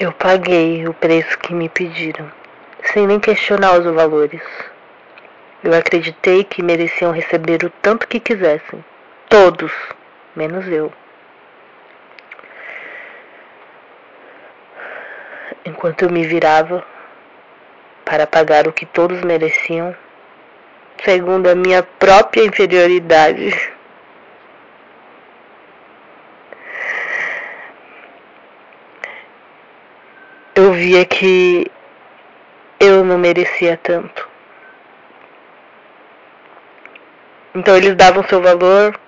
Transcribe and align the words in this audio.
Eu 0.00 0.12
paguei 0.12 0.86
o 0.86 0.94
preço 0.94 1.36
que 1.40 1.52
me 1.52 1.68
pediram, 1.68 2.30
sem 2.84 3.04
nem 3.04 3.18
questionar 3.18 3.80
os 3.80 3.84
valores. 3.84 4.40
Eu 5.64 5.74
acreditei 5.74 6.44
que 6.44 6.62
mereciam 6.62 7.10
receber 7.10 7.64
o 7.64 7.70
tanto 7.82 8.06
que 8.06 8.20
quisessem. 8.20 8.84
Todos, 9.28 9.72
menos 10.36 10.68
eu. 10.68 10.92
Enquanto 15.64 16.02
eu 16.02 16.10
me 16.10 16.24
virava 16.24 16.86
para 18.04 18.24
pagar 18.24 18.68
o 18.68 18.72
que 18.72 18.86
todos 18.86 19.20
mereciam, 19.22 19.96
segundo 21.04 21.48
a 21.48 21.56
minha 21.56 21.82
própria 21.82 22.44
inferioridade. 22.44 23.52
via 30.78 31.04
que 31.04 31.70
eu 32.78 33.04
não 33.04 33.18
merecia 33.18 33.76
tanto. 33.82 34.28
Então 37.54 37.76
eles 37.76 37.96
davam 37.96 38.22
seu 38.24 38.40
valor 38.40 38.98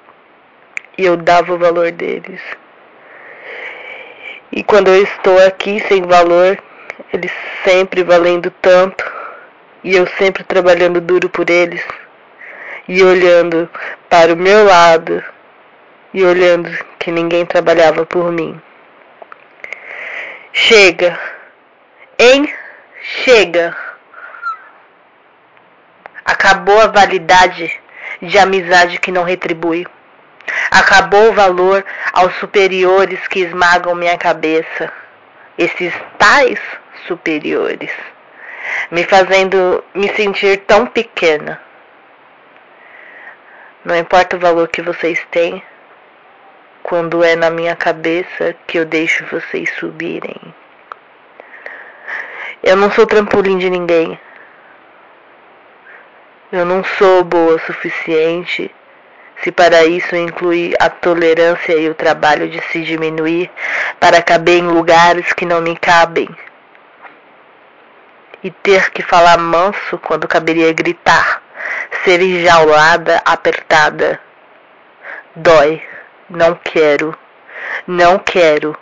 e 0.98 1.06
eu 1.06 1.16
dava 1.16 1.55
o 1.55 1.59
valor 1.59 1.92
deles. 1.92 2.41
E 4.51 4.64
quando 4.64 4.88
eu 4.88 5.02
estou 5.05 5.38
aqui 5.47 5.80
sem 5.87 6.02
valor, 6.02 6.59
eles 7.12 7.30
sempre 7.64 8.02
valendo 8.02 8.50
tanto 8.61 9.05
e 9.84 9.95
eu 9.95 10.06
sempre 10.19 10.42
trabalhando 10.42 11.00
duro 11.00 11.28
por 11.28 11.48
eles 11.48 11.83
e 12.89 13.02
olhando 13.05 13.70
para 14.09 14.34
o 14.34 14.37
meu 14.37 14.64
lado 14.64 15.23
e 16.12 16.25
olhando 16.25 16.69
que 16.98 17.12
ninguém 17.12 17.47
trabalhava 17.47 18.05
por 18.05 18.33
mim. 18.33 18.61
Chega? 20.52 21.16
Chega. 23.31 23.77
Acabou 26.25 26.81
a 26.81 26.89
validade 26.89 27.81
de 28.20 28.37
amizade 28.37 28.98
que 28.98 29.12
não 29.12 29.22
retribui. 29.22 29.87
Acabou 30.69 31.28
o 31.28 31.33
valor 31.33 31.84
aos 32.12 32.34
superiores 32.41 33.28
que 33.28 33.39
esmagam 33.39 33.95
minha 33.95 34.19
cabeça. 34.19 34.92
Esses 35.56 35.95
tais 36.19 36.59
superiores 37.06 37.92
me 38.91 39.05
fazendo 39.05 39.84
me 39.94 40.09
sentir 40.17 40.65
tão 40.67 40.84
pequena. 40.87 41.61
Não 43.84 43.97
importa 43.97 44.34
o 44.34 44.41
valor 44.41 44.67
que 44.67 44.83
vocês 44.83 45.25
têm, 45.31 45.62
quando 46.83 47.22
é 47.22 47.37
na 47.37 47.48
minha 47.48 47.77
cabeça 47.77 48.56
que 48.67 48.77
eu 48.77 48.84
deixo 48.84 49.25
vocês 49.27 49.70
subirem. 49.78 50.53
Eu 52.62 52.77
não 52.77 52.91
sou 52.91 53.06
trampolim 53.06 53.58
de 53.58 53.70
ninguém. 53.70 54.19
Eu 56.53 56.64
não 56.64 56.83
sou 56.84 57.25
boa 57.25 57.55
o 57.55 57.61
suficiente 57.61 58.70
se 59.42 59.50
para 59.50 59.84
isso 59.86 60.14
inclui 60.14 60.75
a 60.78 60.91
tolerância 60.91 61.72
e 61.72 61.88
o 61.88 61.94
trabalho 61.94 62.48
de 62.48 62.61
se 62.64 62.83
diminuir 62.83 63.50
para 63.98 64.22
caber 64.22 64.58
em 64.58 64.69
lugares 64.69 65.33
que 65.33 65.47
não 65.47 65.62
me 65.62 65.77
cabem 65.77 66.28
e 68.42 68.50
ter 68.50 68.91
que 68.91 69.03
falar 69.03 69.38
manso 69.38 69.98
quando 69.98 70.28
caberia 70.28 70.72
gritar, 70.72 71.42
ser 72.05 72.20
enjaulada, 72.20 73.20
apertada. 73.25 74.20
Dói. 75.34 75.83
Não 76.28 76.55
quero. 76.55 77.16
Não 77.86 78.19
quero. 78.19 78.77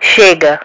Chega. 0.00 0.60